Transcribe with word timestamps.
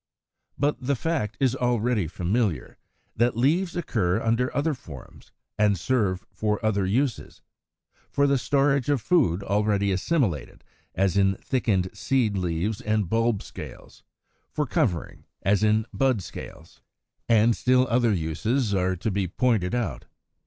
119. 0.55 0.59
But 0.81 0.87
the 0.87 0.95
fact 0.95 1.37
is 1.39 1.55
already 1.55 2.07
familiar 2.07 2.79
(10 3.17 3.17
30) 3.17 3.17
that 3.19 3.37
leaves 3.37 3.75
occur 3.75 4.19
under 4.19 4.51
other 4.57 4.73
forms 4.73 5.31
and 5.59 5.79
serve 5.79 6.25
for 6.33 6.59
other 6.65 6.87
uses, 6.87 7.43
for 8.09 8.25
the 8.25 8.39
storage 8.39 8.89
of 8.89 8.99
food 8.99 9.43
already 9.43 9.91
assimilated, 9.91 10.63
as 10.95 11.17
in 11.17 11.35
thickened 11.35 11.91
seed 11.95 12.35
leaves 12.35 12.81
and 12.81 13.09
bulb 13.11 13.43
scales; 13.43 14.01
for 14.49 14.65
covering, 14.65 15.25
as 15.43 15.61
in 15.61 15.85
bud 15.93 16.23
scales; 16.23 16.81
and 17.29 17.55
still 17.55 17.85
other 17.87 18.11
uses 18.11 18.73
are 18.73 18.95
to 18.95 19.11
be 19.11 19.27
pointed 19.27 19.75
out. 19.75 20.05